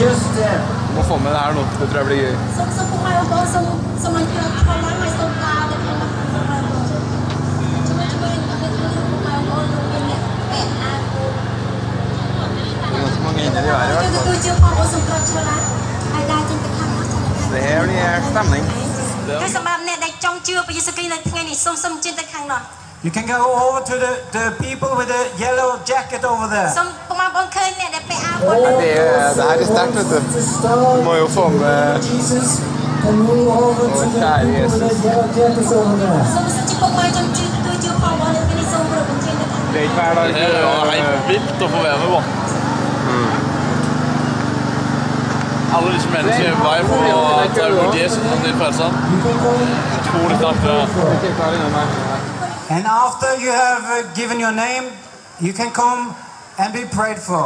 [0.00, 0.60] just there.
[0.88, 1.62] Du må få med det her nå.
[1.80, 2.32] Det tror jeg blir gøy.
[2.56, 3.64] សូមសូមពុកម៉ែបងប្អូនសូម
[4.02, 10.20] សូមអញ្ជើញអរគុណហើយសូមការដល់ពុកម៉ែបងប្អូនជួយជួយពុកម៉ែបងប្អូនមានអ្នក
[10.50, 11.24] ពេទ្យអាគូ
[12.82, 14.44] Det er ganske mange inne i været i ជួយ hvert ទៅ fall.
[14.44, 15.56] ជួយផងអូនសូមប្រត់ជួយឡា
[16.12, 18.64] ហើយដើរចេញទៅខាងនោះទៅខាង Det her blir stemning.
[19.42, 22.60] ហើយសម្រាប់អ្នកដែលចង់ជឿព្រះយេស៊ូវគ្រីស្ទនៅថ្ងៃនេះសូមសូមចេញទៅខាងនោះ
[23.01, 26.67] You can go over to the, the people with the yellow jacket over there.
[26.75, 28.55] Som pumapon khơi nè đẹp áo của nó.
[28.55, 30.19] Det det her er sterkt, vet du.
[31.03, 31.99] Må jo få med
[33.07, 33.11] Å,
[34.19, 34.79] kjære Jesus.
[39.73, 40.27] Det er ikke hver dag.
[40.33, 40.47] Det er
[40.91, 42.19] helt vilt å få være med på.
[45.77, 48.83] Alle disse menneskene er på vei på å ta imot Jesus som sin frelser.
[48.83, 48.95] Sånn.
[49.99, 52.08] Utrolig sterkt.
[52.74, 54.84] And after you have uh, given your name,
[55.40, 56.00] you can come
[56.60, 57.44] and be prayed for.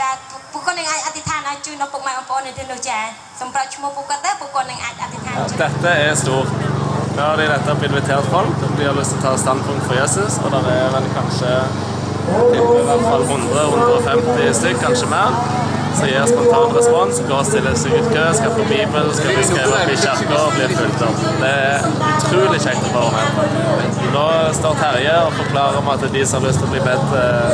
[0.00, 0.10] ចា
[0.52, 2.98] ពួកគាត់នឹងអាចអធិដ្ឋានឲ្យជួយនៅពុកម៉ែបងប្អូននៅទីនោះចា
[3.40, 6.48] សូមប្រាច់ឈ្មោះពួកគាត់ទៅពួកគាត់នឹងអាចអធិដ្ឋានជួយ Dette er stort.
[7.16, 9.94] Nå har de nettopp invitert folk om de har lyst til å ta standpunkt for
[10.00, 10.32] Jesus.
[10.44, 11.52] Og det er vel kanskje
[12.52, 15.30] tipper i hvert fall 100-150 stykk, kanskje mer.
[15.97, 19.43] Så gir spontan respons, går og stiller seg ut kø, skal på Bibel, skal bli
[19.49, 21.19] skrevet opp i kirka og bli fulgt opp.
[21.41, 21.79] Det er
[22.15, 23.27] utrolig kjekt å være med.
[24.15, 24.25] Nå
[24.57, 27.51] står Terje og forklarer om at de som har lyst til å bli bedt eh,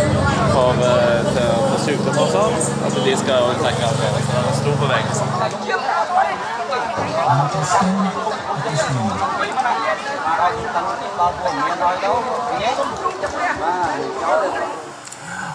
[0.54, 2.56] for, eh, for sykdom og sånn,
[2.88, 5.26] at de skal også trekke av en stor bevegelse.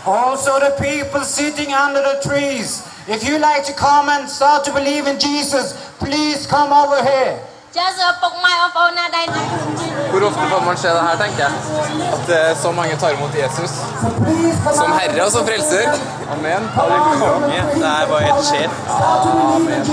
[0.04, 4.72] Also, the people sitting under the trees, if you like to come and start to
[4.72, 7.38] believe in Jesus, please come over here.
[10.10, 11.52] Hvor ofte får man se det her, tenker jeg.
[12.12, 13.70] At eh, så mange tar imot Jesus
[14.74, 15.88] som herre og som frelser.
[16.32, 16.68] Amen.
[16.74, 17.62] Halleluja.
[17.74, 18.70] Det her var helt sjef.
[18.90, 19.84] Amen.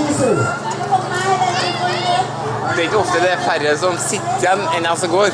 [2.70, 5.30] Det er ikke ofte det er færre som sitter igjen enn jeg som går.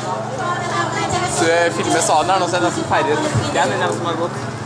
[1.37, 3.83] Så eh, filmer salen her nå, så er det nesten færre som sitter igjen enn
[3.87, 4.56] jeg som har gått.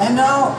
[0.00, 0.56] And now,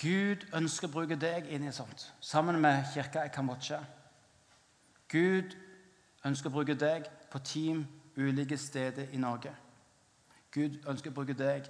[0.00, 3.80] Gud ønsker å bruke deg inn i sånt, sammen med kirka i Kambodsja.
[5.08, 5.56] Gud
[6.24, 7.82] ønsker å bruke deg på team
[8.16, 9.52] ulike steder i Norge.
[10.50, 11.68] Gud ønsker å bruke deg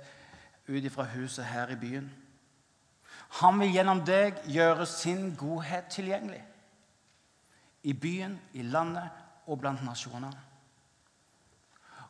[0.68, 2.10] ut ifra huset her i byen.
[3.40, 6.42] Han vil gjennom deg gjøre sin godhet tilgjengelig.
[7.82, 9.10] I byen, i landet
[9.46, 10.36] og blant nasjonene.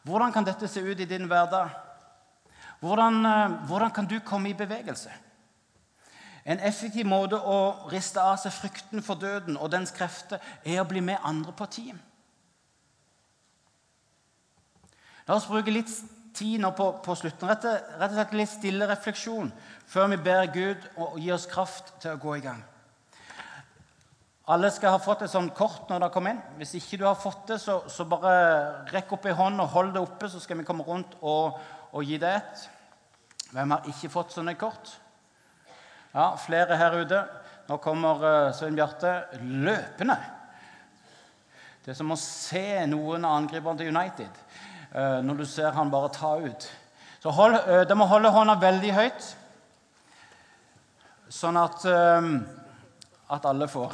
[0.02, 1.70] Hvordan kan dette se ut i din hverdag?
[2.80, 5.10] Hvordan, eh, hvordan kan du komme i bevegelse?
[6.44, 10.88] En effektiv måte å riste av seg frykten for døden og dens krefter er å
[10.88, 12.00] bli med andre på team.
[15.28, 15.90] La oss bruke litt
[16.36, 17.48] tid nå på, på slutten.
[17.50, 17.66] Rett,
[18.00, 19.50] rett og slett litt stille refleksjon
[19.90, 22.60] før vi ber Gud å gi oss kraft til å gå i gang.
[24.50, 26.42] Alle skal ha fått et sånt kort når dere kommer inn.
[26.58, 28.32] Hvis ikke du har fått det, så, så bare
[28.90, 31.60] rekk opp ei hånd og hold det oppe, så skal vi komme rundt og,
[31.94, 32.64] og gi deg et.
[33.50, 34.90] Hvem har ikke fått sånne kort?
[36.14, 37.22] Ja, flere her ute.
[37.68, 40.16] Nå kommer uh, Svein Bjarte løpende.
[41.84, 45.90] Det er som å se noen av angriperne til United eh, når du ser han
[45.90, 46.64] bare ta ut.
[47.20, 49.28] Så hold, uh, De må holde hånda veldig høyt,
[51.30, 52.28] sånn at, eh,
[53.30, 53.92] at alle får.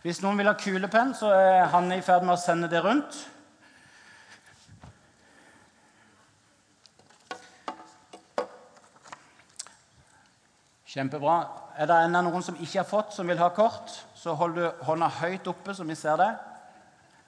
[0.00, 3.18] Hvis noen vil ha kulepenn, så er han i ferd med å sende det rundt.
[10.88, 11.36] Kjempebra.
[11.76, 14.64] Er det enda noen som ikke har fått, som vil ha kort, så hold du
[14.88, 16.32] hånda høyt oppe, så vi ser det.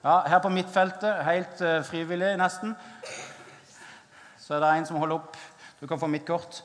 [0.07, 2.69] Ja, Her på midtfeltet, helt eh, frivillig nesten,
[4.39, 5.33] så er det en som holder opp.
[5.81, 6.61] Du kan få mitt kort.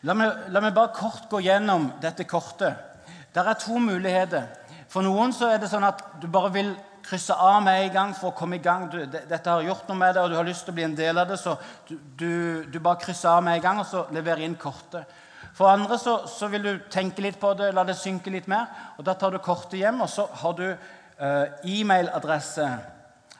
[0.00, 3.04] La meg, la meg bare kort gå gjennom dette kortet.
[3.36, 4.48] Der er to muligheter.
[4.88, 6.72] For noen så er det sånn at du bare vil
[7.04, 8.86] krysse av med en gang for å komme i gang.
[8.90, 10.96] Du, dette har gjort noe med deg, og du har lyst til å bli en
[10.98, 11.56] del av det, så
[11.88, 12.32] du, du,
[12.70, 15.20] du bare krysser av med en gang, og så leverer inn kortet.
[15.54, 18.66] For andre så, så vil du tenke litt på det, la det synke litt mer,
[18.98, 21.44] og da tar du kortet hjem, og så har du eh,
[21.76, 22.66] e-mailadresse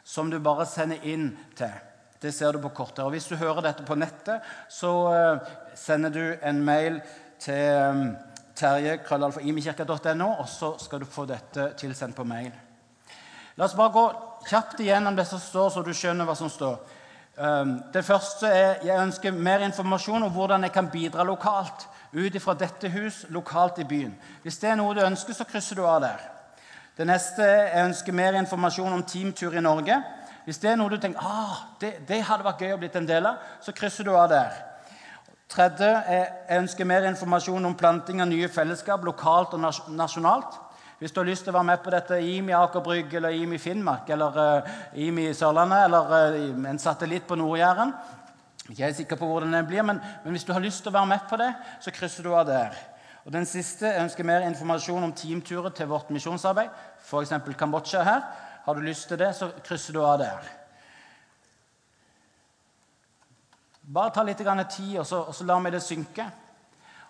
[0.05, 1.73] som du bare sender inn til.
[2.21, 3.03] Det ser du på kortet.
[3.05, 7.01] Og hvis du hører dette på nettet, så eh, sender du en mail
[7.43, 8.05] til um,
[8.57, 12.53] terje.imekirka.no, og så skal du få dette tilsendt på mail.
[13.57, 14.05] La oss bare gå
[14.49, 16.79] kjapt igjennom det som står, så du skjønner hva som står.
[17.35, 21.89] Um, det første er jeg ønsker mer informasjon om hvordan jeg kan bidra lokalt.
[22.15, 24.13] Ut ifra dette hus, lokalt i byen.
[24.43, 26.21] Hvis det er noe du ønsker, så krysser du av der.
[26.95, 29.97] Det neste er jeg ønsker mer informasjon om teamtur i Norge.
[30.45, 33.09] Hvis det er noe du tenker ah, det, det hadde vært gøy å blitt en
[33.09, 34.55] del av, så krysser du av der.
[35.51, 39.63] Tredje er jeg ønsker mer informasjon om planting av nye fellesskap lokalt og
[39.95, 40.59] nasjonalt.
[41.05, 43.35] Hvis du har lyst til å være med på dette i IMI Aker Brygge eller
[43.37, 47.91] IMI Finnmark eller uh, IMI Sørlandet eller uh, en satellitt på Nord-Jæren
[48.71, 50.95] Ikke er sikker på hvordan det blir, men, men hvis du har lyst til å
[50.95, 51.51] være med på det,
[51.85, 52.79] så krysser du av der.
[53.27, 56.73] Og den siste jeg ønsker mer informasjon om teamturer til vårt misjonsarbeid,
[57.05, 57.35] f.eks.
[57.53, 58.25] Kambodsja her.
[58.65, 60.49] Har du lyst til det, så krysser du av der.
[63.93, 66.31] Bare ta litt tid, og så, og så lar vi det synke.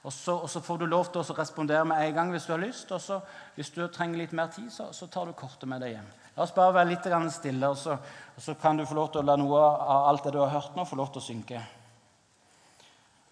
[0.05, 2.53] Og så, og så får du lov til å respondere med en gang hvis du
[2.53, 2.91] har lyst.
[2.93, 3.21] Og så,
[3.57, 6.11] hvis du trenger litt mer tid, så, så tar du kortet med deg hjem.
[6.35, 7.97] La oss bare være litt stille, og så,
[8.37, 10.53] og så kan du få lov til å la noe av alt det du har
[10.53, 11.63] hørt nå, få lov til å synke.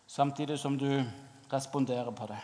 [0.07, 1.03] Samtidig som du
[1.53, 2.39] responderer på det.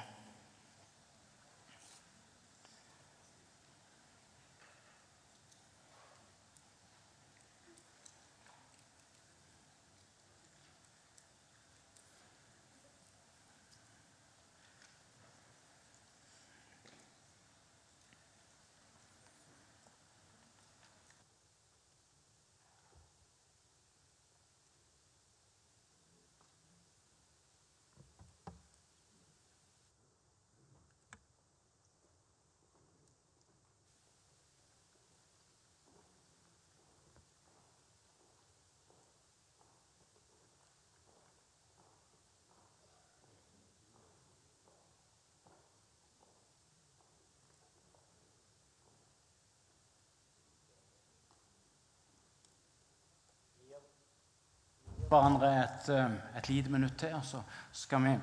[55.08, 57.42] Hverandre et, eh, et lite minutt til, og så
[57.72, 58.14] skal vi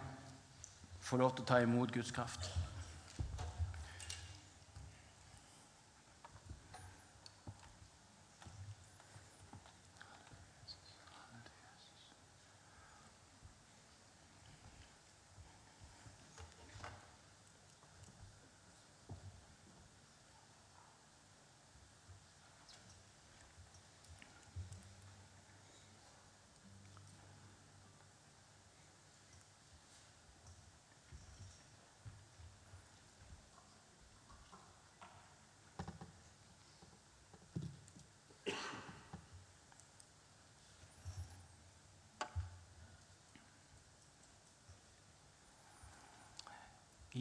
[1.02, 2.50] få lov til å ta imot Guds kraft.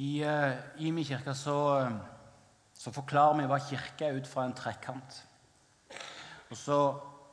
[0.05, 0.53] Uh,
[0.85, 1.93] i min kirke så, eh,
[2.77, 5.21] så forklarer vi hva kirke er ut fra en trekant.
[6.51, 6.79] Og så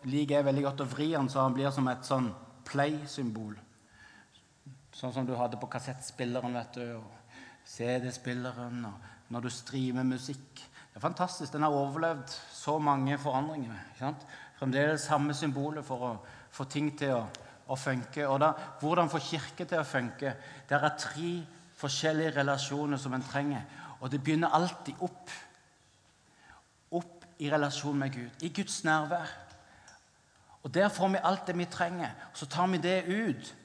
[0.08, 2.30] liker jeg veldig godt å vri den så han blir som et sånn
[2.70, 3.58] play-symbol.
[4.96, 7.36] Sånn som du hadde på kassettspilleren vet du, og
[7.68, 10.64] CD-spilleren og når du streamer musikk.
[10.92, 11.52] Det er fantastisk.
[11.54, 13.78] Den har overlevd så mange forandringer.
[13.92, 14.26] ikke sant?
[14.60, 16.12] Fremdeles samme symboler for å
[16.52, 17.22] få ting til å,
[17.72, 18.28] å funke.
[18.28, 20.36] Og da, hvordan få kirke til å funke?
[20.68, 21.32] Det er tre
[21.82, 23.66] forskjellige relasjoner som en trenger.
[24.00, 25.32] Og det begynner alltid opp.
[26.92, 28.44] Opp i relasjon med Gud.
[28.46, 29.30] I Guds nærvær.
[30.64, 32.10] Og Der får vi alt det vi trenger.
[32.34, 33.56] Så tar vi det ut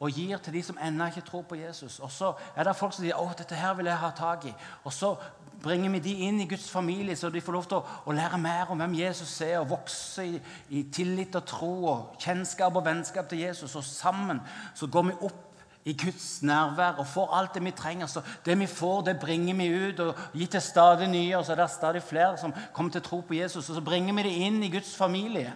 [0.00, 1.98] og gir til de som ennå ikke tror på Jesus.
[2.00, 4.54] Og så er det folk som sier 'Å, dette her vil jeg ha tak i'.
[4.84, 5.16] Og så
[5.62, 8.38] bringer vi de inn i Guds familie, så de får lov til å, å lære
[8.38, 12.84] mer om hvem Jesus er, og vokse i, i tillit og tro og kjennskap og
[12.84, 13.76] vennskap til Jesus.
[13.76, 14.40] Og sammen
[14.74, 15.43] så går vi opp
[15.84, 18.06] i Guds nærvær og får alt det vi trenger.
[18.06, 21.36] Så det vi får, det bringer vi ut og gir til stadig nye.
[21.36, 23.68] Og så er det stadig flere som kommer til å tro på Jesus.
[23.68, 25.52] Og så bringer vi det inn i Guds familie.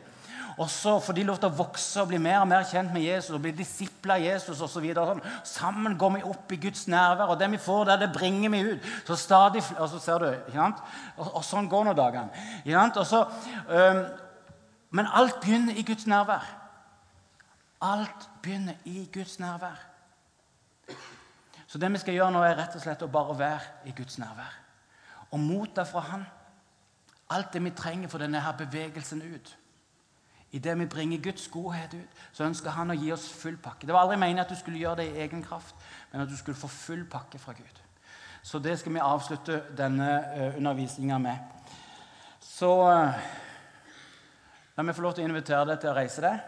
[0.59, 3.05] Og så får de lov til å vokse og bli mer og mer kjent med
[3.05, 4.87] Jesus og bli disipler av Jesus osv.
[4.97, 5.20] Sånn.
[5.47, 8.64] Sammen går vi opp i Guds nærvær, og det vi får der, det bringer vi
[8.72, 8.89] ut.
[9.07, 10.81] Så stadig, og så ser du, ikke sant?
[11.14, 12.47] Og, og sånn går nå dagene.
[12.64, 12.89] Ikke?
[12.99, 13.22] Og så,
[14.91, 16.51] men alt begynner i Guds nærvær.
[17.87, 19.79] Alt begynner i Guds nærvær.
[21.69, 24.19] Så det vi skal gjøre nå, er rett og slett å bare være i Guds
[24.19, 24.55] nærvær.
[25.31, 26.27] Og motta fra Han
[27.31, 29.59] alt det vi trenger for denne her bevegelsen ut.
[30.53, 33.87] Idet vi bringer Guds godhet ut, så ønsker Han å gi oss full pakke.
[33.87, 35.75] Det var aldri meningen at du skulle gjøre det i egen kraft,
[36.12, 37.83] men at du skulle få full pakke fra Gud.
[38.43, 41.37] Så det skal vi avslutte denne uh, undervisninga med.
[42.41, 43.12] Så uh,
[44.77, 46.41] la meg få lov til å invitere deg til å reise deg.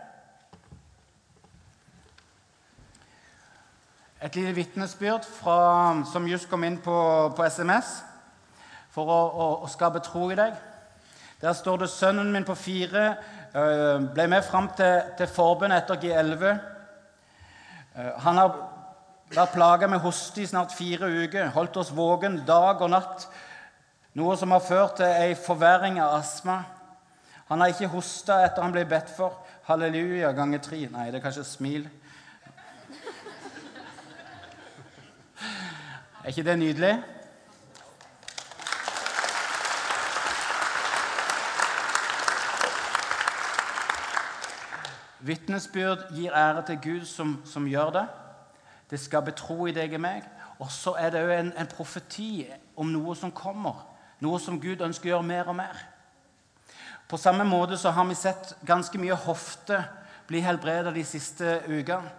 [4.23, 8.03] Et lite vitnesbyrd fra- som just kom inn på, på SMS
[8.93, 10.59] for å, å, å skape tro i deg.
[11.41, 13.17] Der står det 'Sønnen min på fire
[13.55, 16.59] øh, ble med fram til, til forbundet etter G11.'
[17.97, 18.53] Øh, han har
[19.35, 23.25] vært plaga med hoste i snart fire uker, holdt oss våken dag og natt,
[24.15, 26.61] noe som har ført til ei forverring av astma.
[27.49, 29.33] Han har ikke hosta etter han ble bedt for.
[29.67, 30.85] Halleluja ganger tre.
[30.93, 31.89] Nei, det er kanskje smil.
[36.25, 37.03] Er ikke det nydelig?
[45.21, 48.07] Vitnesbyrd gir ære til Gud som, som gjør det.
[48.91, 50.29] Det skal betro i deg og meg.
[50.59, 52.45] Og så er det òg en, en profeti
[52.77, 53.81] om noe som kommer.
[54.21, 55.85] Noe som Gud ønsker å gjøre mer og mer.
[57.09, 59.81] På samme måte så har vi sett ganske mye hofte
[60.29, 62.13] bli helbredet de siste ukene.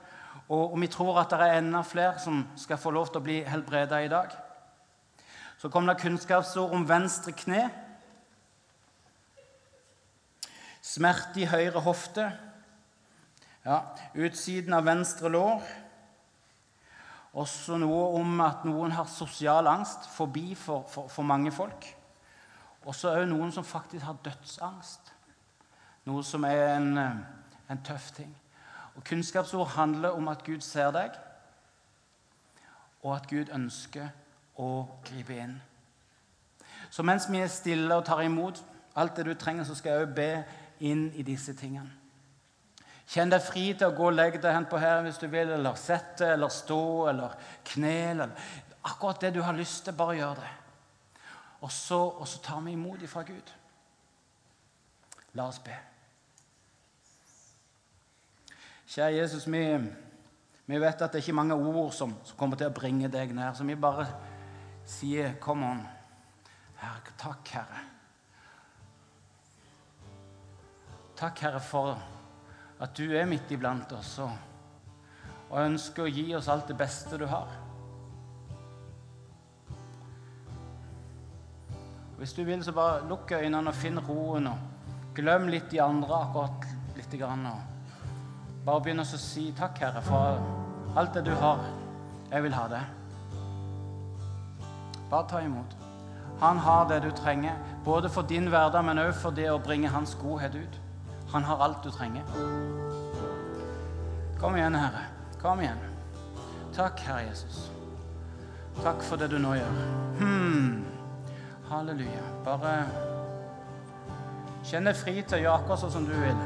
[0.50, 3.26] Og, og vi tror at det er enda flere som skal få lov til å
[3.26, 4.34] bli helbreda i dag.
[5.62, 7.68] Så kom det kunnskapsord om venstre kne.
[10.82, 12.32] Smerte i høyre hofte.
[13.62, 13.84] Ja,
[14.18, 15.62] utsiden av venstre lår.
[17.38, 21.86] Også noe om at noen har sosial angst, forbi for, for, for mange folk.
[22.82, 25.14] Og så òg noen som faktisk har dødsangst.
[26.10, 26.98] Noe som er en,
[27.70, 28.34] en tøff ting.
[28.96, 31.16] Og Kunnskapsord handler om at Gud ser deg,
[33.02, 34.12] og at Gud ønsker
[34.62, 34.72] å
[35.06, 35.56] gripe inn.
[36.92, 38.62] Så mens vi er stille og tar imot
[39.00, 40.32] alt det du trenger, så skal jeg òg be
[40.86, 41.92] inn i disse tingene.
[43.12, 45.50] Kjenn deg fri til å gå og legge deg hen på her hvis du vil,
[45.52, 47.36] eller sette, eller stå, eller
[47.74, 48.22] knel.
[48.24, 48.52] Eller
[48.88, 50.52] akkurat det du har lyst til, bare gjør det.
[51.62, 53.52] Og så, og så tar vi imot ifra Gud.
[55.36, 55.76] La oss be.
[58.92, 59.78] Kjære Jesus, vi,
[60.68, 63.32] vi vet at det er ikke mange ord som, som, kommer til å bringe deg
[63.32, 64.04] nær, så vi bare
[64.84, 65.86] sier 'Kom on'.
[66.76, 67.80] Herre, takk, Herre.
[71.16, 72.04] Takk, Herre, for
[72.80, 74.36] at du er midt iblant oss og,
[75.50, 77.48] og ønsker å gi oss alt det beste du har.
[82.18, 84.48] Hvis du vil, så bare lukk øynene og finn roen.
[84.48, 84.58] og
[85.16, 86.66] Glem litt de andre akkurat
[86.98, 87.46] lite grann.
[87.46, 87.71] og
[88.66, 91.64] bare begynn å si takk, Herre, for alt det du har.
[92.32, 92.82] Jeg vil ha det.
[95.12, 95.76] Bare ta imot.
[96.42, 99.92] Han har det du trenger, både for din hverdag, men også for det å bringe
[99.94, 100.80] hans godhet ut.
[101.34, 102.24] Han har alt du trenger.
[104.40, 105.06] Kom igjen, Herre.
[105.42, 105.84] Kom igjen.
[106.74, 107.70] Takk, Herre Jesus.
[108.82, 109.78] Takk for det du nå gjør.
[110.20, 110.82] Hmm.
[111.70, 112.24] Halleluja.
[112.46, 112.74] Bare
[114.66, 116.42] kjenn deg fri til å gjøre akkurat sånn som du vil.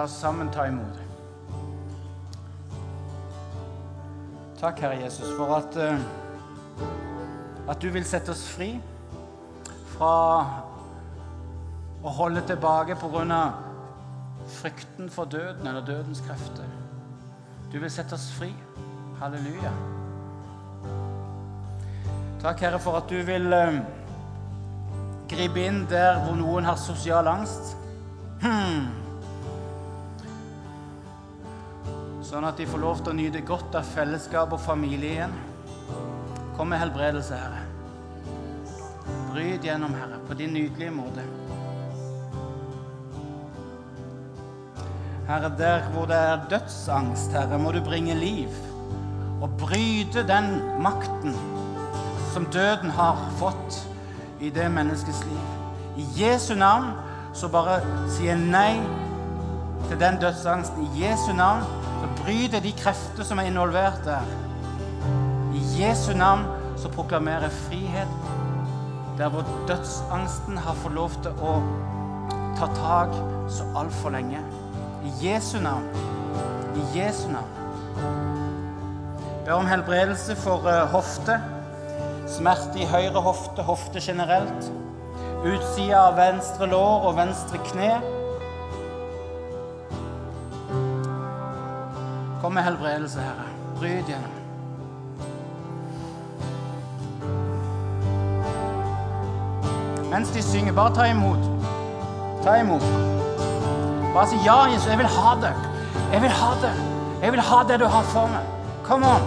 [0.00, 0.96] La oss sammen ta imot.
[4.60, 6.00] Takk, Herre Jesus, for at, uh,
[7.68, 8.70] at du vil sette oss fri
[9.92, 10.12] fra
[12.00, 13.42] å holde tilbake pga.
[14.50, 16.64] frykten for døden eller dødens krefter.
[17.72, 18.54] Du vil sette oss fri.
[19.20, 19.72] Halleluja.
[22.40, 23.76] Takk, Herre, for at du vil uh,
[25.28, 27.76] gripe inn der hvor noen har sosial angst.
[28.40, 28.99] Hmm.
[32.30, 35.32] Sånn at de får lov til å nyte godt av fellesskap og familie igjen.
[36.54, 37.64] Kom med helbredelse, Herre.
[39.32, 41.24] Bryt gjennom, Herre, på din nydelige måte.
[45.26, 48.54] Herre, der hvor det er dødsangst, Herre, må du bringe liv.
[49.42, 50.52] Og bryte den
[50.86, 51.34] makten
[52.30, 53.82] som døden har fått
[54.38, 55.50] i det menneskets liv.
[55.98, 56.94] I Jesu navn
[57.34, 57.80] så bare
[58.14, 58.78] sier nei
[59.90, 60.86] til den dødsangsten.
[60.86, 64.24] I Jesu navn så bryter de krefter som er involvert der.
[65.54, 66.46] I Jesu navn
[66.80, 68.08] så proklamerer jeg frihet
[69.18, 71.58] der hvor dødsangsten har fått lov til å
[72.56, 73.12] ta tak
[73.52, 74.40] så altfor lenge.
[75.04, 75.84] I Jesu navn.
[76.76, 77.56] I Jesu navn.
[79.44, 81.36] Ber om helbredelse for uh, hofte.
[82.30, 84.70] Smerte i høyre hofte, hofte generelt.
[85.44, 87.92] Utsida av venstre lår og venstre kne.
[92.50, 93.44] Kom med helbredelse, Herre.
[93.78, 94.30] Bryt gjennom.
[100.10, 101.38] Mens de synger, bare ta imot.
[102.42, 102.82] Ta imot.
[104.14, 105.54] Bare si ja, Jesus, jeg vil ha det.
[106.12, 106.74] Jeg vil ha det.
[107.22, 108.44] Jeg vil ha det du har for meg.
[108.82, 109.22] Come on.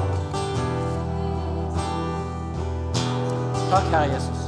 [3.72, 4.43] Takk, Herre Jesus.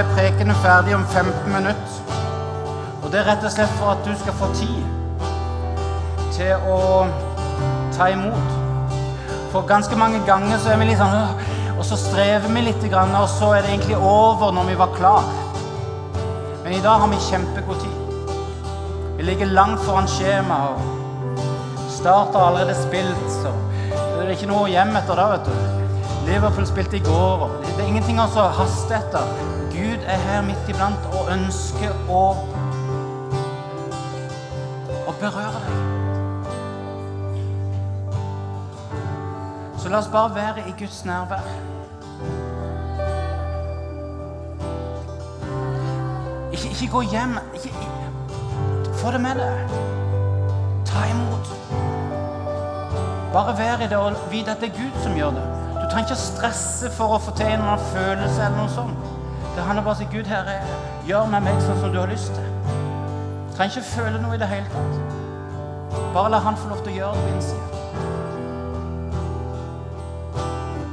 [0.00, 1.96] Er prekenen ferdig om 15 minutter.
[3.02, 4.78] Og det er rett og slett for at du skal få tid
[6.32, 6.78] til å
[7.96, 8.54] ta imot.
[9.52, 11.44] For ganske mange ganger så er vi litt sånn
[11.80, 15.28] Og så strever vi litt, og så er det egentlig over når vi var klar.
[16.62, 18.34] Men i dag har vi kjempegod tid.
[19.16, 20.76] Vi ligger langt foran skjemaet.
[21.88, 23.54] Start har allerede spilt, så
[23.88, 26.28] det er ikke noe hjem etter det, vet du.
[26.28, 28.28] Liverpool spilte i går, og det er ingenting å
[28.60, 29.59] haste etter.
[29.70, 32.22] Gud er her midt iblant og ønsker å,
[35.06, 35.90] å berøre deg.
[39.80, 41.46] Så la oss bare være i Guds nærvær.
[46.52, 47.38] Ikke, ikke gå hjem.
[47.54, 47.72] Ikke,
[49.00, 49.78] få det med deg.
[50.86, 51.54] Ta imot.
[53.32, 55.46] Bare vær i det og vit at det er Gud som gjør det.
[55.78, 59.19] Du trenger ikke å stresse for å få til en følelse eller noe sånt.
[59.56, 60.60] Det handler bare om å si Gud, Herre,
[61.08, 62.48] gjør med meg sånn som du har lyst til.
[62.70, 64.94] Du trenger ikke føle noe i det hele tatt.
[66.14, 67.68] Bare la Han få lov til å gjøre det på innsiden.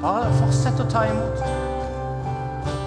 [0.01, 1.37] Bare fortsett å ta imot.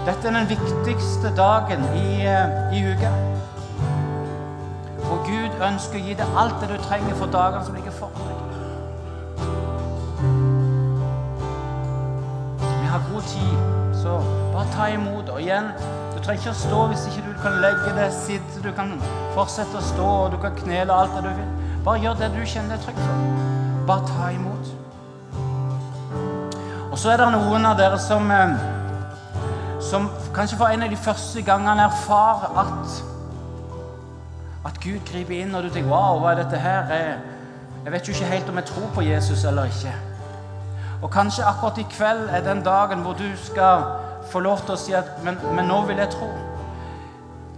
[0.06, 3.10] Dette er den viktigste dagen i, eh, i uka.
[5.10, 8.28] Og Gud ønsker å gi deg alt det du trenger for dagene som ligger foran
[8.28, 8.39] deg.
[13.20, 13.56] God tid,
[14.02, 15.28] så bare ta imot.
[15.28, 15.64] Og igjen,
[16.14, 18.62] du trenger ikke å stå hvis ikke du kan legge deg, sitte.
[18.64, 18.94] Du kan
[19.34, 21.50] fortsette å stå, og du kan knele alt det du vil.
[21.84, 23.28] Bare gjør det du kjenner deg trygg for.
[23.88, 24.72] Bare ta imot.
[26.90, 28.56] Og så er det noen av dere som, eh,
[29.80, 33.04] som kanskje for en av de første gangene erfarer at
[34.60, 36.84] at Gud griper inn, og du tenker Wow, hva er dette her?
[36.92, 37.18] Jeg,
[37.84, 40.09] jeg vet jo ikke helt om jeg tror på Jesus eller ikke.
[41.03, 43.84] Og kanskje akkurat i kveld er den dagen hvor du skal
[44.30, 46.28] få lov til å si at Men, men nå vil jeg tro.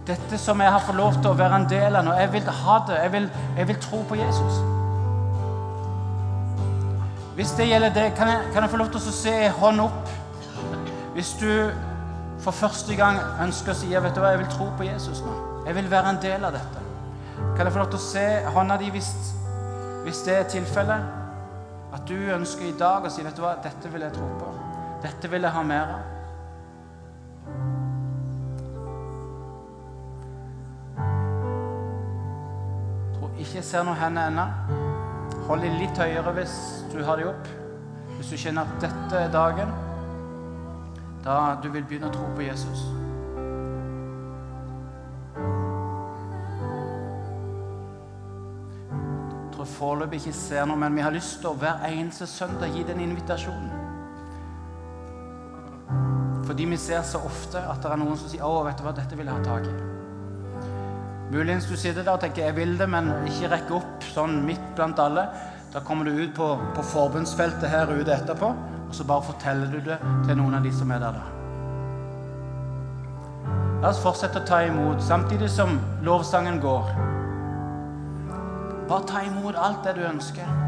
[0.07, 2.49] Dette som jeg har fått lov til å være en del av nå, jeg vil
[2.63, 2.99] ha det.
[3.03, 4.59] Jeg vil, jeg vil tro på Jesus.
[7.35, 10.11] Hvis det gjelder det, kan kan jeg få lov til å se hånd opp?
[11.13, 11.71] Hvis du
[12.43, 15.33] for første gang ønsker å si vet du hva, jeg vil tro på Jesus nå.
[15.67, 16.83] Jeg vil være en del av dette.
[17.55, 18.25] Kan jeg få lov til å se
[18.55, 19.11] hånda di hvis,
[20.03, 21.22] hvis det er tilfellet?
[21.93, 24.49] At du ønsker i dag å si vet du hva, dette vil jeg tro på.
[25.03, 26.09] Dette vil jeg ha mer av.
[33.17, 34.47] Tror ikke jeg ser noen hender ennå.
[35.47, 36.57] Hold dem litt høyere hvis
[36.93, 37.53] du har dem opp.
[38.17, 39.73] Hvis du kjenner at dette er dagen
[41.23, 43.02] da du vil begynne å tro på Jesus.
[49.83, 53.01] Foreløpig ikke ser noe, men vi har lyst til å hver eneste søndag gi den
[53.03, 53.71] invitasjonen.
[56.47, 58.93] Fordi vi ser så ofte at det er noen som sier 'Å, vet du hva,
[58.95, 59.81] dette vil jeg ha tak i'.
[61.33, 64.75] Muligens du sitter der og tenker 'jeg vil det', men ikke rekker opp sånn midt
[64.75, 65.27] blant alle.
[65.73, 68.55] Da kommer du ut på, på forbundsfeltet her ute etterpå,
[68.87, 71.11] og så bare forteller du det til noen av de som er der.
[71.11, 71.23] da.
[73.81, 77.22] La oss fortsette å ta imot, samtidig som lovsangen går.
[78.87, 80.62] Bare ta imot alt det du ønsker.